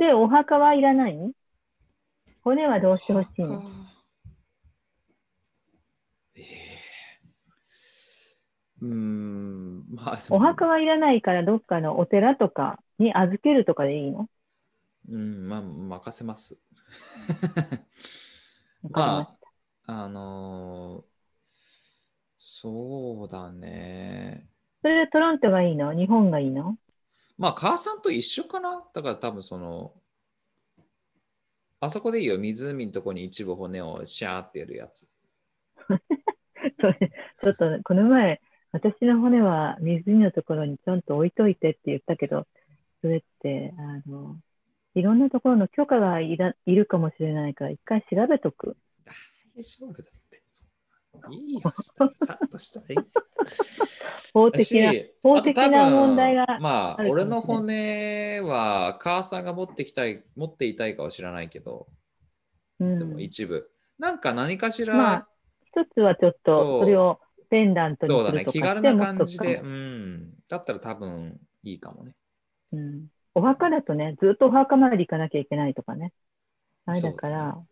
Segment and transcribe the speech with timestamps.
[0.00, 1.32] で、お墓はいらない？
[2.42, 3.62] 骨はどうしてほしいの？
[6.34, 6.80] ええ
[8.80, 14.26] うーん、まあ、お墓はいらないから、どっかのお寺とかに預けるとかでいいの？
[15.10, 16.58] うん、まあ、任せます。
[18.90, 19.36] ま
[19.86, 21.10] あ、あのー
[22.42, 24.48] そうだね。
[24.82, 25.92] それはトロントがいいの？
[25.92, 26.76] 日本がいいの？
[27.40, 28.84] まあ、母さんと一緒かな？
[28.92, 29.94] だから多分その、
[31.80, 32.38] あそこでいいよ。
[32.38, 35.10] 湖のとこに一部骨をシャーってやるやつ。
[35.88, 37.10] それ
[37.42, 42.46] ちょっと、この前、私の骨は湖のところにちょんと置いといてって言ったけど、
[43.00, 44.36] それって、あの、
[44.94, 48.76] いろんなところの許可がいらいるかもしれないから、一回調べとく。
[49.56, 50.42] 大丈夫だって。
[51.32, 52.04] いいよ、さ
[52.34, 52.96] っとしたらいい。
[54.32, 61.86] 法的な、し法的な問題がまあ俺の骨は母さんが持ってきたい持っていたいかは知らないけど、
[62.78, 65.28] うんいつも一部なんか何かしら、まあ
[65.64, 72.14] 一つはちょっそうと、それをペンダントにそうだするとかね気軽な感じで、うん、だったら多分いいかもね
[72.72, 73.06] うん。
[73.34, 76.12] お墓だとね、ずっとお墓参り行かなきゃいけないとかね。
[76.86, 77.66] あれだから、そう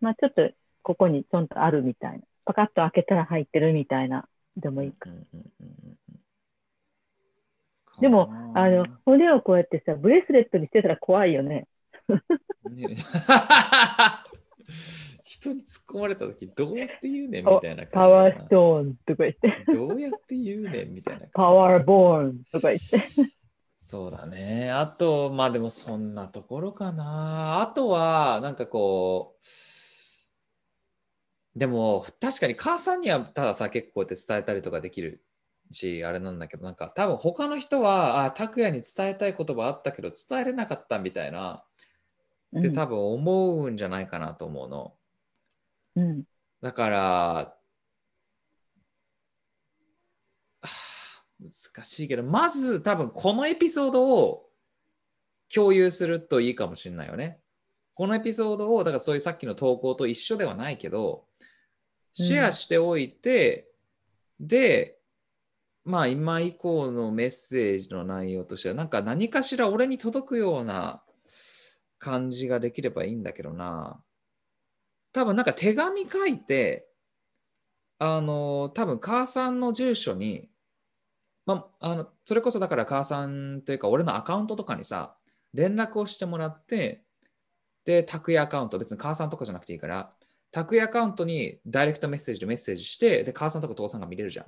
[0.00, 0.50] まあちょっと
[0.82, 2.18] ここにちょんとあるみたいな。
[2.44, 4.28] パカッと開けたら入ってるみたいな。
[4.56, 5.10] でもいいか。
[5.10, 5.96] うんうんうんうん
[8.02, 11.68] でもあの、骨をこうやってさ、ブレスレットにしてたら怖いよね。
[12.68, 12.96] ね
[15.22, 23.00] 人に突っ込まれた時どうやって言うねんみたいなパワース感トーンとか言って、じどうやって言うねんみたいな感じパワーボーンとか言って。
[23.78, 24.72] そうだね。
[24.72, 27.60] あと、まあでもそんなところかな。
[27.60, 29.36] あとは、なんかこ
[31.54, 35.24] う、でも確かに母さんにはたださ、結構こうやって伝えたりとかできる
[35.72, 41.64] し、あれなんだけど、なんか多分他の人は、あ、拓也に伝えたい言葉あったけど伝えれなかったみたいな、
[42.58, 44.94] ってうん多分思うんじゃないかなと思うの。
[45.96, 46.24] うん。
[46.60, 47.56] だから、は
[50.62, 54.50] あ難しいけど、まず多分このエピソードを
[55.52, 57.40] 共有するといいかもしれないよね。
[57.94, 61.26] このエピソードを、だからそういうさっきの投稿と一緒ではないけど、
[62.12, 63.68] シェアしておいて、
[64.40, 64.98] で、
[65.84, 71.02] まあ今以降のメッセージの内容としては、なんか何かしら俺に届くような
[71.98, 74.02] 感じができればいいんだけどな。
[75.12, 76.88] 多分なんか手紙書いて、
[77.98, 80.48] あの、多分母さんの住所に、
[81.46, 85.16] まあ、あのそれこそだから母さんというか俺のアカウントとかにさ、
[85.54, 87.04] 連絡をしてもらって、
[87.84, 90.10] で、拓也アカウント、別に母さんとかじゃなくていいから、
[90.52, 94.46] 拓也アカウントにダイレクトメッセージでメッセージして、で、母さんとか父さんが見れるじゃん。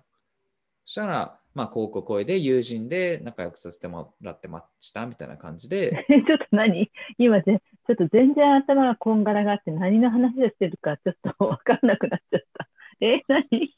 [0.85, 6.91] そしたら、まあ、こうこうこうで友人で仲良くさせてもらってましたみたいな感じで、 ちょっと何？
[7.17, 12.69] 今ぜ、ちょっと全然頭がこんがらがって何の話をしてるかちょっとわかんなくなっちゃった。
[13.01, 13.75] え、何？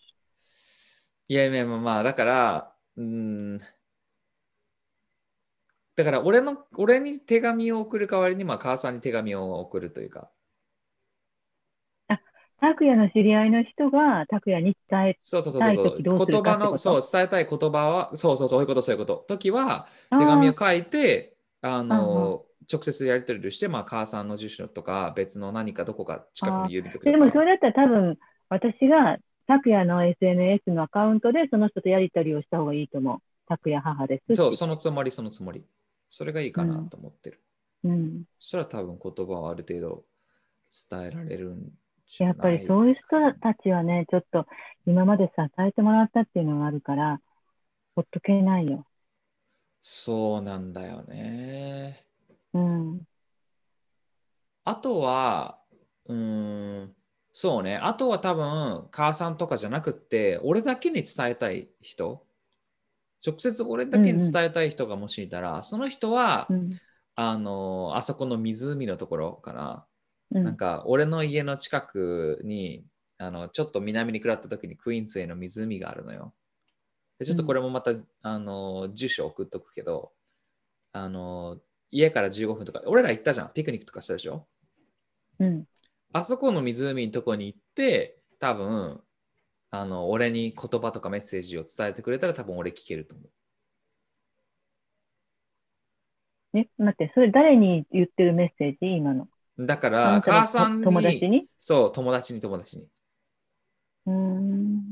[1.28, 3.59] いやいや、まあまあ、だから、うーん。
[5.97, 10.31] だから俺の、俺に手紙を送る代わりに、まあ、母さんに手紙を送るというか、
[12.61, 19.25] 拓也の知り合いの人が拓也に伝え、そうそうそうそう伝え時どうする言葉の、そう、伝えたい言葉は、そうそうそう、そういうこと、そういうこと。
[19.28, 27.11] 時は、手紙を書いて、あうんの、直接やり取りして、まあ、母さんの住所とか、別の何かどこか近くの郵便局とか。
[27.11, 28.19] でもそれだったら多分
[28.49, 33.19] 私が拓也の SNS のアカウントでその人とやり取りをした方がいいと思う。
[33.49, 34.37] 拓也母です。
[34.37, 35.65] そう、そのつもり、そのつもり。
[36.11, 37.43] それがいいかなと思ってる。
[37.84, 38.25] うん。
[38.39, 40.05] そしたら多分言葉をある程度
[40.91, 41.71] 伝えられるん
[42.19, 44.47] やっぱりそういう人たちはね、ちょっと
[44.87, 47.21] 今まで支えてもらったっていうのがあるから、
[47.97, 48.87] ほっとけないよ。
[49.81, 52.06] そうなんだよね。
[52.53, 53.06] うん。
[54.65, 55.61] あとは、
[56.06, 56.97] うーん、
[57.33, 57.77] そうね。
[57.77, 62.27] あとは多分、母さんとかじゃなくって、俺だけに伝えたい人、
[63.27, 66.80] 直接俺だけに伝えたい人がもしいたら、その人は、うん。
[67.16, 69.86] あの、あそこの湖のところかな。
[70.33, 72.84] うんなんか、俺の家の近くに、
[73.19, 76.34] あの、ちょっと南に下った時にクイーンズへの湖があるのよ。
[77.19, 77.93] でちょっとこれもまた、
[78.23, 80.13] あの、住所送っとくけど、
[80.93, 83.53] あの、家から15分とか、俺ら行ったじゃん。
[83.55, 84.47] ピクニックとかしたでしょ？
[85.39, 85.65] うん。
[86.13, 89.01] あそこの湖のとこに行って、多分、
[89.71, 93.28] あの、俺に言葉とかメッセージを伝えてくれたら多分俺聞けると思う。
[96.57, 98.78] ね、待って、それ誰に言ってるメッセージ？
[98.97, 99.28] 今の。
[99.58, 101.47] あだから、母さんに、友達に？
[101.58, 102.86] そう、友達に友達に。
[104.06, 104.82] うーん。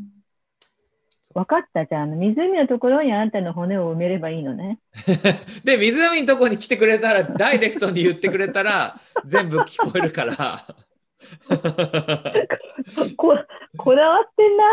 [1.22, 2.18] そ分かったじゃん。
[2.18, 4.78] 湖のところにあなたの骨を埋めればいいのね。
[5.64, 10.66] で、湖のとこに来てくれたら、ダイレクトに言ってくれたら、 全部聞こえるから。
[13.16, 13.34] こ
[13.78, 14.64] こだわってんな。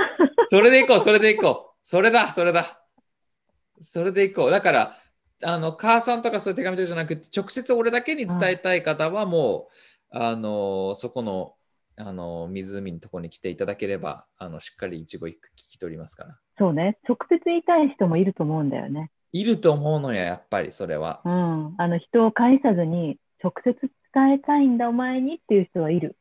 [0.48, 1.80] それでいこう、それでいこう。
[1.82, 2.82] それだ、それだ。
[3.82, 4.52] それでいこう。
[4.52, 4.98] だから、
[5.44, 9.70] あの、母さんとかそういう手紙とかじゃなくて、直接俺だけに伝えたい方は、も
[10.14, 11.56] う、あの、そこの、
[11.98, 16.38] あの、湖のところに来ていただければ、あの、しっかり一語一句聞き取りますから。
[16.58, 16.98] そうね。
[17.08, 19.12] 直接言いたい人もいると思うんだよね。
[19.32, 21.22] いると思うのよ、やっぱりそれは。
[21.26, 21.76] うん。
[21.78, 23.74] あの、人を介さずに、直接
[24.14, 26.16] 伝えたいんだ、お前にっていう人はいる。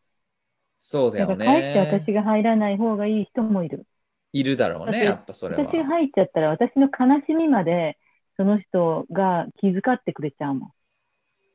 [0.78, 2.00] そうだよだかってね。
[2.06, 3.86] 私が入らない方がいい人もいる。
[4.32, 5.62] いるだろうね、やっぱそれは。
[5.62, 7.98] 私が入っちゃったら、私の悲しみまで、
[8.40, 10.72] その人が気遣ってくれちゃうもん。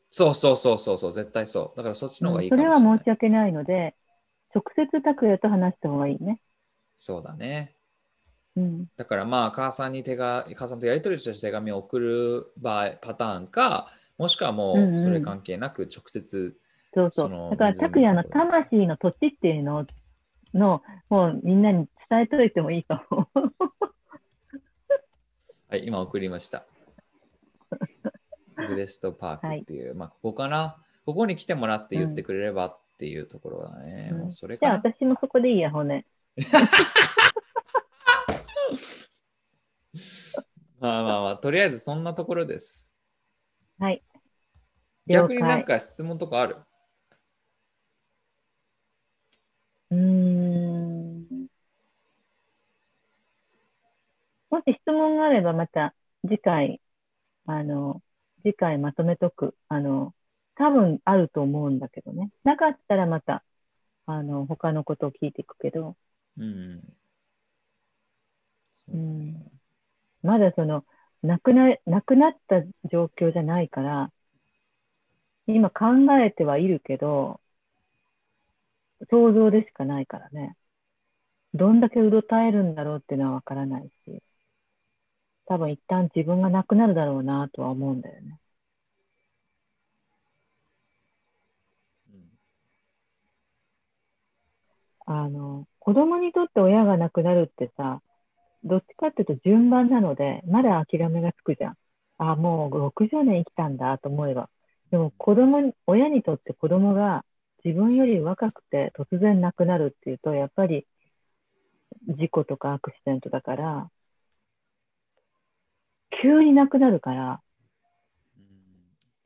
[0.10, 1.78] そうそうそうそうそう、絶対そう。
[1.78, 2.96] だからそっちの方がいいそれかもしれな。
[2.96, 3.96] はい申し訳ないので、
[4.56, 6.42] 直接拓也と話した方がいいね。
[6.98, 7.76] そうだね。
[8.56, 8.88] うん。
[8.98, 16.56] だからまあ、母さんに手が、母さんとやり取りした手紙を送る場合、パターンか、もしくはもうんうんうそれ関係なく直接、
[16.94, 17.50] そうそそうの。
[17.50, 19.86] だから、拓也の魂の土地っていうの
[20.54, 23.36] の、もうみんなに伝えといてもいいと思う。
[25.70, 26.66] はい、今送りました。
[28.68, 30.78] ブレストパークっていう、まあ、ここかな。
[31.06, 34.10] ここに来てもらって言ってくれればっていうところだね。
[34.12, 34.74] うんもうそれじゃあ。
[34.74, 36.06] 私もそこでいいや、骨。
[40.80, 42.94] まあまあまあ、とりあえずそんなところです。
[43.80, 44.04] はい。
[45.08, 46.58] 逆になんか質問とかある？
[49.92, 51.48] うーん。
[54.50, 56.82] もし質問があれば、また次回、
[57.46, 58.02] あの、
[58.46, 59.58] 次回まとめとく。
[59.70, 60.16] あの、
[60.56, 62.32] 多分あると思うんだけどね。
[62.46, 63.46] なかったらまた、
[64.08, 65.98] あの、他のことを聞いていくけど、
[66.38, 66.96] うん。
[68.86, 69.52] そううん
[70.24, 70.86] まだその、
[71.24, 74.12] 亡くな、亡くなった状況じゃないから、
[75.48, 75.86] 今考
[76.24, 77.42] えてはいるけど、
[79.10, 80.58] 想像でしかないからね。
[81.56, 84.24] どんだけうろたえるんだろうっていうのはわからないし、
[85.46, 88.40] 多分一旦自分が亡くなるだろうなとは思うんだよね。
[92.08, 92.26] うん
[95.06, 98.02] あの、子供にとって親が亡くなるってさ、
[98.64, 101.78] どっちかっていうと順番なので、まだ諦めがつくじゃん。
[102.20, 104.50] あ、もう60年生きたんだと思えば。
[104.92, 107.26] でも子供に、親にとって子供が
[107.66, 110.88] 自分より若くて突然亡くなるっていうと、やっぱり
[112.08, 113.92] 事故とかアクシデントだから、
[116.22, 117.42] 急に亡くなるから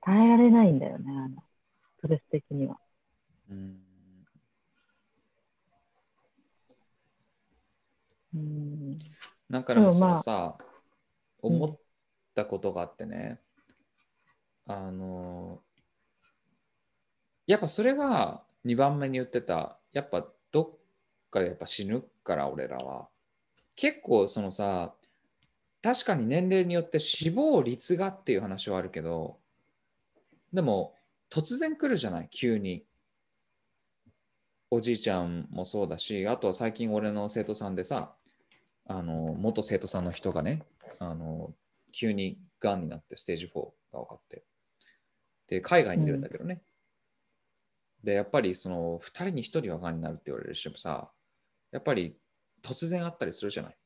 [0.02, 1.44] 耐えられないんだよね、あの、
[1.98, 2.78] ストレス的には。
[3.50, 3.80] うん
[8.34, 9.00] うん。
[9.50, 10.70] なんかでもそのさ、うん
[11.42, 11.78] 思っ
[12.36, 13.40] たことがあってね、
[14.68, 15.62] あの、
[17.48, 23.08] やっぱそれが2番目に言ってた、やっぱどっかでやっぱ死ぬから俺らは。
[23.78, 24.94] 結構そのさ、
[25.82, 29.38] 確かに年齢によって死亡率がっていう話はあるけど、
[30.52, 30.96] でも
[31.30, 32.86] 突然来るじゃない、急に。
[34.72, 38.14] おじいちゃんもそうだし、あとは最近俺の生徒さんでさ、
[38.88, 40.64] あの元生徒さんの人がね、
[41.00, 41.54] あの
[41.92, 44.44] 急にがんになってステージ4が分かって、
[45.48, 46.62] で、海外にいるんだけどね。
[48.04, 51.10] で、やっぱりその2人に1人はがんになるって言われる人もさ、
[51.72, 52.16] やっぱり
[52.62, 53.78] 突然あったりするじゃない？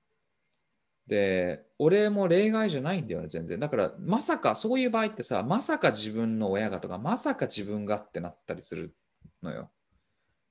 [1.08, 3.60] で、俺も例外じゃないんだよね、全然。
[3.60, 8.96] だから、まさか、そういう場合ってさ、まさか自分の親がとか、まさか自分がってなったりする
[9.42, 9.70] のよ。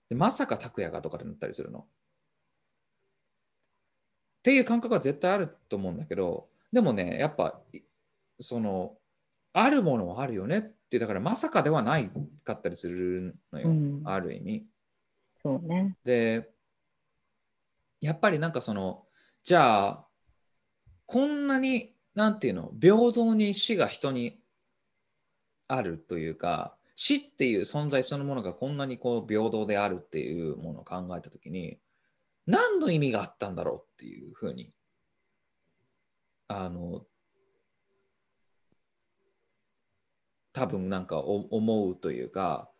[0.08, 1.80] でまさか拓也がとかでなったりするの。
[1.80, 1.84] っ
[4.42, 7.80] ていう感覚は絶対あると思うんだけど、でもね、やっぱ、い
[8.40, 8.98] その、
[9.54, 12.10] あるものはあるよねって、だからまさかではない
[12.44, 14.66] かったりするのよ、うんある意味。
[15.42, 15.96] そうね。
[16.04, 16.50] で、
[18.00, 19.06] やっぱりなんかその、
[19.42, 20.06] じゃあ、
[21.12, 24.40] こんなに、なんていうの、平等に死が人に
[25.68, 31.78] あるというか、死っていう存在そのものがこんなにこう平等であるっていうものを考えたときに、
[32.46, 34.72] 何の意味があったんだろうっていうふうに、
[36.48, 37.02] あの、
[40.54, 42.70] 多分なんか思うというか、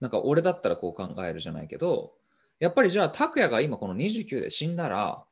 [0.00, 2.14] なんか俺だったらこう考えるじゃないけど、
[2.58, 5.24] やっぱりじゃあ拓也が今この29で死んだら、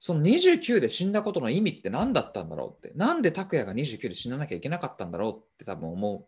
[0.00, 6.26] その29で死んだことの意味って何だったんだろうって、なんで拓也が29で死ななきゃいけなかったんだろうって多分思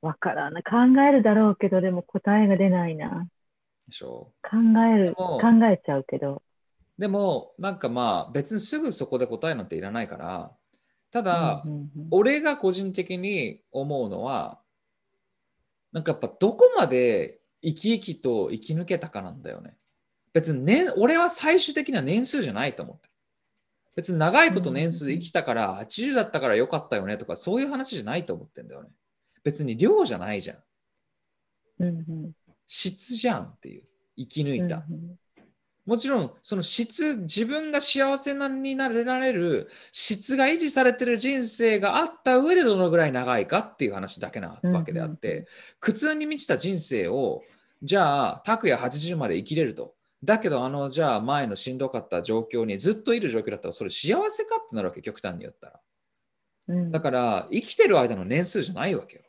[0.00, 0.60] わからな。
[0.60, 0.62] い。
[0.62, 3.26] 考えるだろうけど、でも答えが出ないな。
[3.26, 4.32] うでしょ。
[4.40, 4.56] 考
[4.94, 6.42] える、考えちゃうけど。
[6.96, 10.52] でもなんかまあ別にすぐそこで答えなんていらないから。
[11.10, 12.08] ただ、うんうんうん。
[12.12, 14.60] 俺が個人的に思うのは
[15.92, 19.74] なんかやっぱどこまで生き生きと生き抜けたかなんだよね。
[20.32, 23.07] 別に年俺は最終的には年数じゃないと思ってる
[23.98, 28.90] 別に長いこと年数生きたから80だったからよかったよねとかそういう話じゃないと思ってんだよね。
[29.42, 30.56] 別に量じゃないじゃん。
[31.80, 31.90] うんう
[32.28, 32.32] ん。
[32.64, 33.82] 質じゃんっていう。
[34.16, 35.16] 生き抜いた、うん
[35.84, 45.46] もちろんその質自分が幸せなになられる質が維持されてる人生があった上でどのぐらい長いかっていう話だけなわけであっうんうんて
[45.80, 47.40] 苦痛に満ちた人生を
[47.82, 49.94] じゃあ拓也80まで生きれると
[50.24, 55.80] だけどあのじゃあ前のしんどかった状況にずっといる状況だったらそれ幸せかってなるわけ極端に言ったら。
[56.68, 56.90] うん。
[56.90, 59.22] だから生きてる間の年数じゃないわけよ